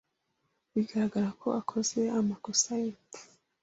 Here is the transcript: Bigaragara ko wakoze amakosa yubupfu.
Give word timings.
Bigaragara 0.73 1.29
ko 1.39 1.45
wakoze 1.53 1.99
amakosa 2.19 2.69
yubupfu. 2.81 3.21